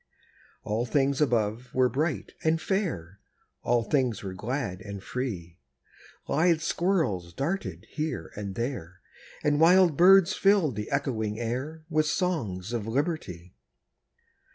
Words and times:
All 0.63 0.87
things 0.87 1.21
above 1.21 1.71
were 1.75 1.87
bright 1.87 2.31
and 2.43 2.59
fair, 2.59 3.19
All 3.61 3.83
things 3.83 4.23
were 4.23 4.33
glad 4.33 4.81
and 4.81 5.03
free; 5.03 5.59
Lithe 6.27 6.61
squirrels 6.61 7.35
darted 7.35 7.85
here 7.87 8.31
and 8.35 8.55
there, 8.55 9.01
And 9.43 9.59
wild 9.61 9.97
birds 9.97 10.33
filled 10.33 10.75
the 10.75 10.89
echoing 10.89 11.39
air 11.39 11.83
With 11.87 12.07
songs 12.07 12.73
of 12.73 12.87
Liberty! 12.87 13.53